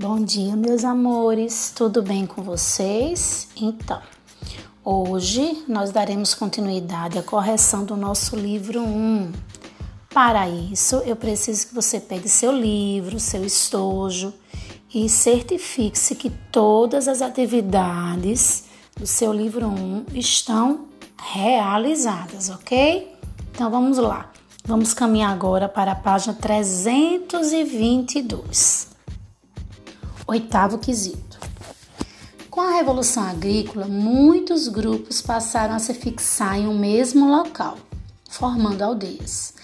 Bom 0.00 0.24
dia, 0.24 0.56
meus 0.56 0.82
amores, 0.82 1.70
tudo 1.76 2.02
bem 2.02 2.24
com 2.24 2.42
vocês? 2.42 3.48
Então, 3.54 4.00
hoje 4.82 5.62
nós 5.68 5.90
daremos 5.90 6.32
continuidade 6.32 7.18
à 7.18 7.22
correção 7.22 7.84
do 7.84 7.94
nosso 7.98 8.34
livro 8.34 8.80
1. 8.80 9.30
Para 10.08 10.48
isso, 10.48 11.02
eu 11.04 11.14
preciso 11.14 11.68
que 11.68 11.74
você 11.74 12.00
pegue 12.00 12.30
seu 12.30 12.50
livro, 12.50 13.20
seu 13.20 13.44
estojo 13.44 14.32
e 14.94 15.06
certifique-se 15.06 16.14
que 16.14 16.30
todas 16.50 17.06
as 17.06 17.20
atividades 17.20 18.64
do 18.96 19.06
seu 19.06 19.34
livro 19.34 19.66
1 19.66 20.06
estão 20.14 20.86
realizadas, 21.18 22.48
ok? 22.48 23.14
Então 23.52 23.70
vamos 23.70 23.98
lá. 23.98 24.32
Vamos 24.64 24.94
caminhar 24.94 25.30
agora 25.30 25.68
para 25.68 25.92
a 25.92 25.96
página 25.96 26.32
322. 26.32 28.89
Oitavo 30.30 30.78
quesito. 30.78 31.40
Com 32.48 32.60
a 32.60 32.76
Revolução 32.76 33.24
Agrícola, 33.24 33.88
muitos 33.88 34.68
grupos 34.68 35.20
passaram 35.20 35.74
a 35.74 35.80
se 35.80 35.92
fixar 35.92 36.56
em 36.56 36.68
um 36.68 36.78
mesmo 36.78 37.28
local, 37.28 37.76
formando 38.30 38.82
aldeias. 38.82 39.54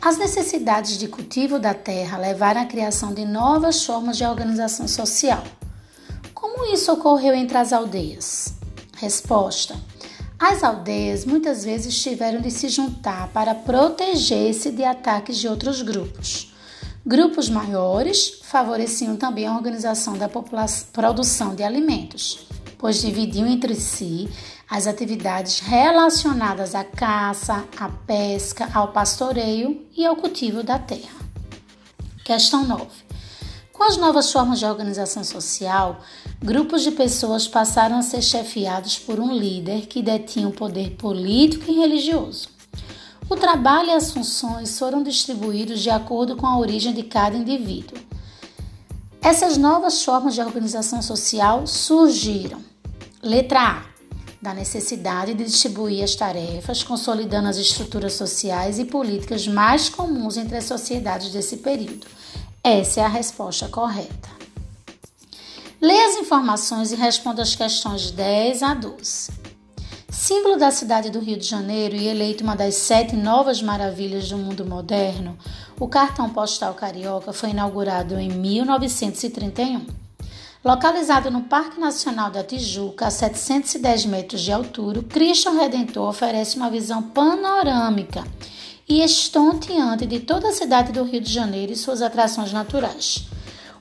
As 0.00 0.16
necessidades 0.16 0.96
de 0.96 1.08
cultivo 1.08 1.58
da 1.58 1.74
terra 1.74 2.16
levaram 2.16 2.62
à 2.62 2.64
criação 2.64 3.12
de 3.12 3.26
novas 3.26 3.84
formas 3.84 4.16
de 4.16 4.24
organização 4.24 4.88
social. 4.88 5.44
Como 6.32 6.72
isso 6.72 6.90
ocorreu 6.90 7.34
entre 7.34 7.58
as 7.58 7.70
aldeias? 7.70 8.54
Resposta: 8.96 9.76
As 10.38 10.64
aldeias 10.64 11.26
muitas 11.26 11.66
vezes 11.66 12.02
tiveram 12.02 12.40
de 12.40 12.50
se 12.50 12.70
juntar 12.70 13.28
para 13.28 13.54
proteger-se 13.54 14.70
de 14.70 14.84
ataques 14.84 15.36
de 15.36 15.46
outros 15.46 15.82
grupos. 15.82 16.53
Grupos 17.06 17.50
maiores 17.50 18.40
favoreciam 18.44 19.14
também 19.14 19.46
a 19.46 19.54
organização 19.54 20.16
da 20.16 20.26
produção 20.26 21.54
de 21.54 21.62
alimentos, 21.62 22.46
pois 22.78 23.02
dividiam 23.02 23.46
entre 23.46 23.74
si 23.74 24.26
as 24.70 24.86
atividades 24.86 25.60
relacionadas 25.60 26.74
à 26.74 26.82
caça, 26.82 27.62
à 27.78 27.90
pesca, 27.90 28.70
ao 28.72 28.88
pastoreio 28.88 29.86
e 29.94 30.06
ao 30.06 30.16
cultivo 30.16 30.62
da 30.62 30.78
terra. 30.78 31.20
Questão 32.24 32.66
9. 32.66 32.86
Com 33.70 33.84
as 33.84 33.98
novas 33.98 34.32
formas 34.32 34.58
de 34.58 34.64
organização 34.64 35.22
social, 35.22 36.00
grupos 36.42 36.82
de 36.82 36.90
pessoas 36.90 37.46
passaram 37.46 37.98
a 37.98 38.02
ser 38.02 38.22
chefiados 38.22 38.98
por 38.98 39.20
um 39.20 39.30
líder 39.30 39.88
que 39.88 40.00
detinha 40.00 40.48
o 40.48 40.52
poder 40.52 40.92
político 40.92 41.70
e 41.70 41.74
religioso. 41.74 42.53
O 43.28 43.36
trabalho 43.36 43.88
e 43.88 43.92
as 43.92 44.12
funções 44.12 44.78
foram 44.78 45.02
distribuídos 45.02 45.80
de 45.80 45.88
acordo 45.88 46.36
com 46.36 46.46
a 46.46 46.58
origem 46.58 46.92
de 46.92 47.02
cada 47.02 47.36
indivíduo. 47.36 47.98
Essas 49.22 49.56
novas 49.56 50.04
formas 50.04 50.34
de 50.34 50.42
organização 50.42 51.00
social 51.00 51.66
surgiram. 51.66 52.60
Letra 53.22 53.60
A. 53.60 53.82
Da 54.42 54.52
necessidade 54.52 55.32
de 55.32 55.44
distribuir 55.44 56.04
as 56.04 56.14
tarefas, 56.14 56.82
consolidando 56.82 57.48
as 57.48 57.56
estruturas 57.56 58.12
sociais 58.12 58.78
e 58.78 58.84
políticas 58.84 59.48
mais 59.48 59.88
comuns 59.88 60.36
entre 60.36 60.58
as 60.58 60.64
sociedades 60.64 61.32
desse 61.32 61.56
período. 61.56 62.06
Essa 62.62 63.00
é 63.00 63.04
a 63.04 63.08
resposta 63.08 63.66
correta. 63.68 64.28
Leia 65.80 66.08
as 66.08 66.16
informações 66.16 66.92
e 66.92 66.96
responda 66.96 67.40
as 67.40 67.56
questões 67.56 68.10
10 68.10 68.62
a 68.62 68.74
12. 68.74 69.53
Símbolo 70.14 70.56
da 70.56 70.70
cidade 70.70 71.10
do 71.10 71.18
Rio 71.18 71.36
de 71.36 71.44
Janeiro 71.44 71.96
e 71.96 72.06
eleito 72.06 72.44
uma 72.44 72.54
das 72.54 72.76
sete 72.76 73.16
novas 73.16 73.60
maravilhas 73.60 74.28
do 74.28 74.38
mundo 74.38 74.64
moderno, 74.64 75.36
o 75.78 75.88
cartão 75.88 76.30
postal 76.30 76.72
carioca 76.72 77.32
foi 77.32 77.50
inaugurado 77.50 78.18
em 78.18 78.28
1931. 78.28 79.84
Localizado 80.64 81.32
no 81.32 81.42
Parque 81.42 81.80
Nacional 81.80 82.30
da 82.30 82.44
Tijuca, 82.44 83.08
a 83.08 83.10
710 83.10 84.06
metros 84.06 84.40
de 84.40 84.52
altura, 84.52 85.00
o 85.00 85.02
Cristo 85.02 85.50
Redentor 85.50 86.08
oferece 86.08 86.56
uma 86.56 86.70
visão 86.70 87.02
panorâmica 87.02 88.24
e 88.88 89.02
estonteante 89.02 90.06
de 90.06 90.20
toda 90.20 90.48
a 90.48 90.52
cidade 90.52 90.92
do 90.92 91.02
Rio 91.02 91.20
de 91.20 91.30
Janeiro 91.30 91.72
e 91.72 91.76
suas 91.76 92.00
atrações 92.00 92.52
naturais. 92.52 93.26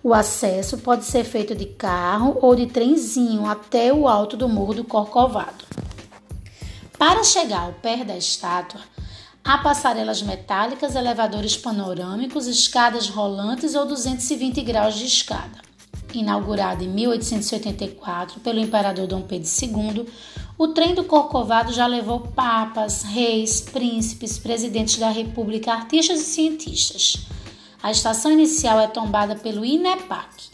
O 0.01 0.13
acesso 0.13 0.79
pode 0.79 1.05
ser 1.05 1.23
feito 1.23 1.53
de 1.55 1.67
carro 1.67 2.37
ou 2.41 2.55
de 2.55 2.65
trenzinho 2.65 3.45
até 3.45 3.93
o 3.93 4.07
alto 4.07 4.35
do 4.35 4.49
Morro 4.49 4.73
do 4.73 4.83
Corcovado. 4.83 5.72
Para 6.97 7.23
chegar 7.23 7.61
ao 7.61 7.73
pé 7.73 8.03
da 8.03 8.17
estátua, 8.17 8.81
há 9.43 9.57
passarelas 9.57 10.21
metálicas, 10.21 10.95
elevadores 10.95 11.57
panorâmicos, 11.57 12.47
escadas 12.47 13.09
rolantes 13.09 13.75
ou 13.75 13.85
220 13.85 14.61
graus 14.61 14.95
de 14.95 15.05
escada. 15.05 15.61
Inaugurado 16.13 16.83
em 16.83 16.87
1884 16.89 18.39
pelo 18.39 18.59
imperador 18.59 19.07
Dom 19.07 19.21
Pedro 19.21 19.49
II, 19.49 20.07
o 20.57 20.67
trem 20.67 20.93
do 20.93 21.03
Corcovado 21.03 21.73
já 21.73 21.87
levou 21.87 22.19
papas, 22.19 23.01
reis, 23.01 23.59
príncipes, 23.59 24.37
presidentes 24.37 24.97
da 24.99 25.09
República, 25.09 25.73
artistas 25.73 26.21
e 26.21 26.25
cientistas. 26.25 27.25
A 27.81 27.91
estação 27.91 28.31
inicial 28.31 28.79
é 28.79 28.87
tombada 28.87 29.35
pelo 29.35 29.65
INEPAC. 29.65 30.51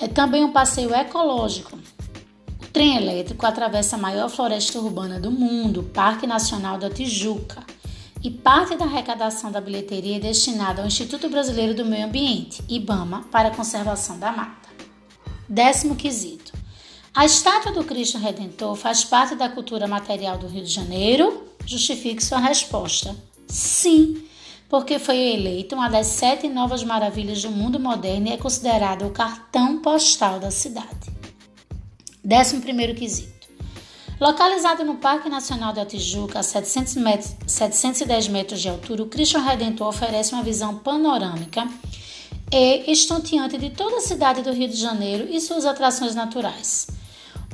É 0.00 0.08
também 0.08 0.44
um 0.44 0.52
passeio 0.52 0.92
ecológico, 0.92 1.78
trem 2.72 2.96
elétrico 2.96 3.46
atravessa 3.46 3.96
a 3.96 3.98
maior 3.98 4.28
floresta 4.28 4.78
urbana 4.78 5.18
do 5.18 5.30
mundo, 5.30 5.82
Parque 5.94 6.26
Nacional 6.26 6.78
da 6.78 6.90
Tijuca, 6.90 7.64
e 8.22 8.30
parte 8.30 8.76
da 8.76 8.84
arrecadação 8.84 9.50
da 9.50 9.60
bilheteria 9.60 10.16
é 10.16 10.20
destinada 10.20 10.82
ao 10.82 10.88
Instituto 10.88 11.28
Brasileiro 11.28 11.74
do 11.74 11.84
Meio 11.84 12.06
Ambiente, 12.06 12.62
IBAMA, 12.68 13.24
para 13.30 13.48
a 13.48 13.54
conservação 13.54 14.18
da 14.18 14.30
mata. 14.30 14.68
Décimo 15.48 15.96
quesito. 15.96 16.52
A 17.14 17.24
estátua 17.24 17.72
do 17.72 17.82
Cristo 17.82 18.18
Redentor 18.18 18.76
faz 18.76 19.02
parte 19.02 19.34
da 19.34 19.48
cultura 19.48 19.88
material 19.88 20.38
do 20.38 20.46
Rio 20.46 20.62
de 20.62 20.70
Janeiro? 20.70 21.44
Justifique 21.66 22.22
sua 22.22 22.38
resposta. 22.38 23.16
Sim, 23.48 24.22
porque 24.68 24.98
foi 24.98 25.16
eleita 25.16 25.74
uma 25.74 25.88
das 25.88 26.06
sete 26.06 26.48
novas 26.48 26.84
maravilhas 26.84 27.42
do 27.42 27.50
mundo 27.50 27.80
moderno 27.80 28.28
e 28.28 28.32
é 28.32 28.36
considerada 28.36 29.04
o 29.06 29.10
cartão 29.10 29.78
postal 29.78 30.38
da 30.38 30.50
cidade. 30.50 31.19
11 32.24 32.94
quesito. 32.94 33.48
Localizado 34.20 34.84
no 34.84 34.96
Parque 34.96 35.28
Nacional 35.28 35.72
da 35.72 35.86
Tijuca, 35.86 36.40
a 36.40 36.42
700 36.42 36.96
metros, 36.96 37.34
710 37.46 38.28
metros 38.28 38.60
de 38.60 38.68
altura, 38.68 39.02
o 39.02 39.06
Cristo 39.06 39.38
Redentor 39.38 39.88
oferece 39.88 40.34
uma 40.34 40.42
visão 40.42 40.76
panorâmica 40.76 41.66
e 42.52 42.90
estonteante 42.90 43.56
de 43.56 43.70
toda 43.70 43.96
a 43.96 44.00
cidade 44.00 44.42
do 44.42 44.52
Rio 44.52 44.68
de 44.68 44.76
Janeiro 44.76 45.26
e 45.30 45.40
suas 45.40 45.64
atrações 45.64 46.14
naturais. 46.14 46.88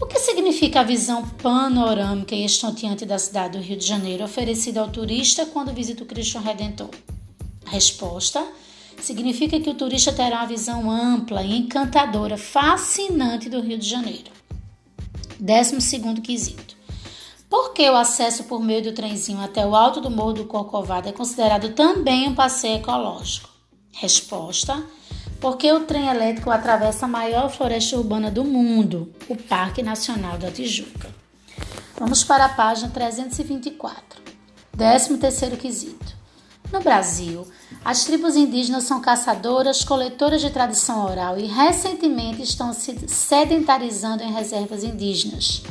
O 0.00 0.06
que 0.06 0.18
significa 0.18 0.80
a 0.80 0.84
visão 0.84 1.26
panorâmica 1.42 2.34
e 2.34 2.44
estonteante 2.44 3.06
da 3.06 3.18
cidade 3.18 3.56
do 3.56 3.64
Rio 3.64 3.76
de 3.76 3.86
Janeiro 3.86 4.24
oferecida 4.24 4.80
ao 4.80 4.88
turista 4.88 5.46
quando 5.46 5.72
visita 5.72 6.02
o 6.02 6.06
Cristo 6.06 6.38
Redentor? 6.38 6.90
resposta: 7.66 8.44
significa 9.00 9.58
que 9.60 9.70
o 9.70 9.74
turista 9.74 10.12
terá 10.12 10.38
uma 10.38 10.46
visão 10.46 10.90
ampla 10.90 11.42
e 11.42 11.56
encantadora, 11.58 12.36
fascinante 12.36 13.48
do 13.48 13.60
Rio 13.60 13.78
de 13.78 13.88
Janeiro. 13.88 14.35
Décimo 15.38 15.80
segundo 15.80 16.20
quesito. 16.20 16.76
Por 17.48 17.72
que 17.72 17.88
o 17.88 17.96
acesso 17.96 18.44
por 18.44 18.60
meio 18.60 18.82
do 18.82 18.92
trenzinho 18.92 19.40
até 19.40 19.64
o 19.64 19.76
alto 19.76 20.00
do 20.00 20.10
Morro 20.10 20.32
do 20.32 20.44
Corcovado 20.46 21.08
é 21.08 21.12
considerado 21.12 21.74
também 21.74 22.28
um 22.28 22.34
passeio 22.34 22.76
ecológico? 22.76 23.48
Resposta: 23.92 24.84
porque 25.40 25.70
o 25.70 25.80
trem 25.80 26.08
elétrico 26.08 26.50
atravessa 26.50 27.06
a 27.06 27.08
maior 27.08 27.48
floresta 27.50 27.96
urbana 27.96 28.30
do 28.30 28.44
mundo, 28.44 29.12
o 29.28 29.36
Parque 29.36 29.82
Nacional 29.82 30.38
da 30.38 30.50
Tijuca. 30.50 31.14
Vamos 31.98 32.24
para 32.24 32.46
a 32.46 32.48
página 32.48 32.90
324. 32.90 34.20
Décimo 34.74 35.18
terceiro 35.18 35.56
quesito. 35.56 36.15
No 36.72 36.80
Brasil, 36.80 37.46
as 37.84 38.04
tribos 38.04 38.34
indígenas 38.34 38.84
são 38.84 39.00
caçadoras, 39.00 39.84
coletoras 39.84 40.40
de 40.40 40.50
tradição 40.50 41.04
oral 41.04 41.38
e 41.38 41.46
recentemente 41.46 42.42
estão 42.42 42.72
se 42.72 43.08
sedentarizando 43.08 44.22
em 44.22 44.32
reservas 44.32 44.82
indígenas. 44.82 45.62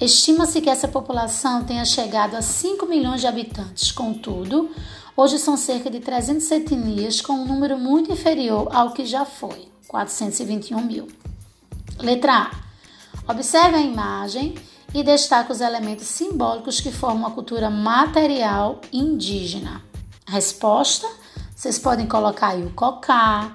Estima-se 0.00 0.60
que 0.60 0.68
essa 0.68 0.88
população 0.88 1.62
tenha 1.62 1.84
chegado 1.84 2.34
a 2.34 2.42
5 2.42 2.86
milhões 2.86 3.20
de 3.20 3.28
habitantes. 3.28 3.92
Contudo, 3.92 4.70
hoje 5.16 5.38
são 5.38 5.56
cerca 5.56 5.88
de 5.88 6.00
300 6.00 6.50
etnias, 6.50 7.20
com 7.20 7.34
um 7.34 7.46
número 7.46 7.78
muito 7.78 8.10
inferior 8.10 8.68
ao 8.74 8.92
que 8.92 9.06
já 9.06 9.24
foi, 9.24 9.68
421 9.86 10.80
mil. 10.82 11.06
Letra 12.00 12.50
A. 12.50 13.32
Observe 13.32 13.76
a 13.76 13.80
imagem 13.80 14.56
e 14.92 15.04
destaque 15.04 15.52
os 15.52 15.60
elementos 15.60 16.08
simbólicos 16.08 16.80
que 16.80 16.90
formam 16.90 17.28
a 17.28 17.30
cultura 17.30 17.70
material 17.70 18.80
indígena. 18.92 19.91
Resposta: 20.32 21.06
vocês 21.54 21.78
podem 21.78 22.06
colocar 22.06 22.52
aí 22.52 22.64
o 22.64 22.70
cocá, 22.70 23.54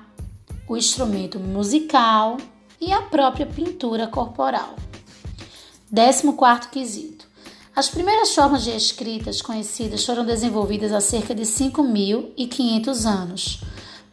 o 0.68 0.78
instrumento 0.78 1.40
musical 1.40 2.38
e 2.80 2.94
a 2.94 3.02
própria 3.02 3.48
pintura 3.48 4.06
corporal. 4.06 4.76
14 5.92 6.70
quesito. 6.70 7.26
As 7.76 7.90
primeiras 7.90 8.36
formas 8.36 8.64
de 8.64 8.70
escritas 8.70 9.42
conhecidas 9.42 10.06
foram 10.06 10.24
desenvolvidas 10.24 10.94
há 10.94 11.02
cerca 11.02 11.34
de 11.34 11.42
5.500 11.42 13.06
anos. 13.06 13.62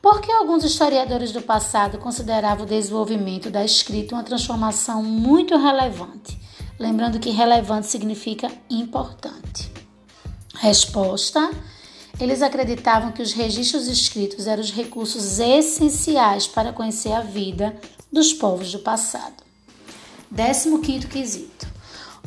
Por 0.01 0.23
que 0.23 0.33
alguns 0.33 0.65
historiadores 0.65 1.33
do 1.33 1.43
passado 1.43 1.99
consideravam 1.99 2.65
o 2.65 2.69
desenvolvimento 2.69 3.51
da 3.51 3.63
escrita 3.63 4.15
uma 4.15 4.25
transformação 4.25 5.03
muito 5.03 5.55
relevante? 5.59 6.41
Lembrando 6.79 7.21
que 7.21 7.29
relevante 7.29 7.89
significa 7.89 8.51
importante. 8.71 9.71
Resposta: 10.55 11.51
eles 12.21 12.43
acreditavam 12.43 13.13
que 13.13 13.23
os 13.23 13.33
registros 13.33 13.89
escritos 13.89 14.47
eram 14.47 14.63
os 14.63 14.71
recursos 14.71 15.39
essenciais 15.39 16.47
para 16.47 16.73
conhecer 16.73 17.13
a 17.13 17.21
vida 17.21 17.75
dos 18.13 18.33
povos 18.33 18.73
do 18.73 18.79
passado. 18.79 19.43
15 20.35 21.07
quesito. 21.09 21.75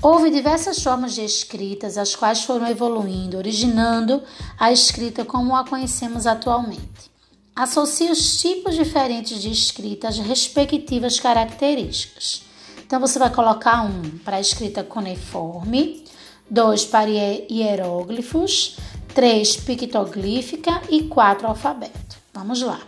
Houve 0.02 0.30
diversas 0.30 0.82
formas 0.84 1.16
de 1.16 1.22
escritas, 1.22 1.98
as 1.98 2.16
quais 2.16 2.44
foram 2.44 2.68
evoluindo, 2.68 3.38
originando 3.38 4.22
a 4.60 4.72
escrita 4.72 5.26
como 5.26 5.56
a 5.56 5.66
conhecemos 5.66 6.28
atualmente. 6.28 7.12
Associe 7.56 8.12
os 8.12 8.40
tipos 8.40 8.76
diferentes 8.76 9.42
de 9.42 9.50
escrita 9.50 10.08
às 10.08 10.20
respectivas 10.20 11.20
características. 11.20 12.44
Então, 12.86 13.00
você 13.00 13.18
vai 13.18 13.32
colocar 13.32 13.82
um 13.84 14.20
para 14.20 14.38
a 14.38 14.40
escrita 14.40 14.84
cuneiforme, 14.84 16.06
dois 16.50 16.86
para 16.86 17.10
hieróglifos, 17.10 18.78
três 19.18 19.58
pictoglífica 19.58 20.80
e 20.92 21.06
quatro 21.06 21.48
alfabeto. 21.48 22.20
Vamos 22.32 22.62
lá. 22.62 22.80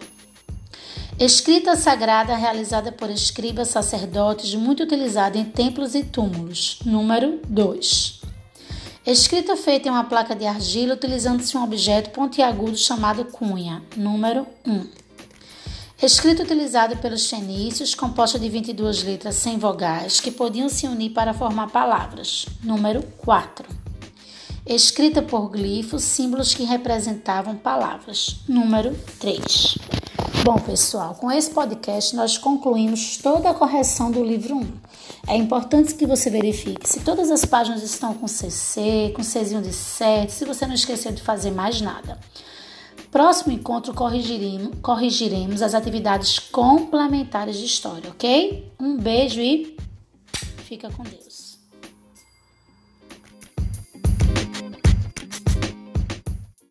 Escrita 1.19 1.75
sagrada 1.75 2.35
realizada 2.35 2.91
por 2.91 3.09
escribas 3.09 3.69
sacerdotes, 3.69 4.53
muito 4.53 4.83
utilizada 4.83 5.39
em 5.39 5.45
templos 5.45 5.95
e 5.95 6.03
túmulos. 6.03 6.81
Número 6.85 7.39
2. 7.47 8.21
Escrita 9.07 9.57
feita 9.57 9.87
em 9.87 9.91
uma 9.91 10.03
placa 10.03 10.35
de 10.35 10.45
argila 10.45 10.93
utilizando-se 10.93 11.57
um 11.57 11.63
objeto 11.63 12.11
pontiagudo 12.11 12.77
chamado 12.77 13.25
cunha. 13.25 13.81
Número 13.97 14.45
1. 14.63 14.71
Um. 14.71 14.87
Escrita 15.99 16.43
utilizada 16.43 16.95
pelos 16.95 17.27
fenícios, 17.27 17.95
composta 17.95 18.37
de 18.37 18.47
22 18.47 19.01
letras 19.01 19.33
sem 19.33 19.57
vogais 19.57 20.19
que 20.19 20.29
podiam 20.29 20.69
se 20.69 20.85
unir 20.85 21.09
para 21.09 21.33
formar 21.33 21.71
palavras. 21.71 22.45
Número 22.63 23.01
4. 23.17 23.88
Escrita 24.69 25.23
por 25.23 25.49
glifos, 25.49 26.03
símbolos 26.03 26.53
que 26.53 26.63
representavam 26.63 27.55
palavras. 27.55 28.35
Número 28.47 28.95
3. 29.19 29.79
Bom, 30.45 30.59
pessoal, 30.59 31.15
com 31.15 31.31
esse 31.31 31.49
podcast 31.49 32.15
nós 32.15 32.37
concluímos 32.37 33.17
toda 33.17 33.49
a 33.49 33.53
correção 33.55 34.11
do 34.11 34.23
livro 34.23 34.57
1. 34.57 34.73
É 35.29 35.35
importante 35.35 35.95
que 35.95 36.05
você 36.05 36.29
verifique 36.29 36.87
se 36.87 36.99
todas 36.99 37.31
as 37.31 37.43
páginas 37.45 37.81
estão 37.81 38.13
com 38.13 38.27
CC, 38.27 39.11
com 39.15 39.23
Czinho 39.23 39.59
de 39.59 39.73
7, 39.73 40.31
se 40.31 40.45
você 40.45 40.67
não 40.67 40.75
esqueceu 40.75 41.11
de 41.11 41.23
fazer 41.23 41.49
mais 41.49 41.81
nada. 41.81 42.19
Próximo 43.09 43.51
encontro 43.51 43.91
corrigiremos, 43.91 44.77
corrigiremos 44.83 45.63
as 45.63 45.73
atividades 45.73 46.37
complementares 46.37 47.57
de 47.57 47.65
história, 47.65 48.11
ok? 48.11 48.71
Um 48.79 48.97
beijo 48.97 49.41
e 49.41 49.75
fica 50.67 50.91
com 50.91 51.01
Deus. 51.01 51.48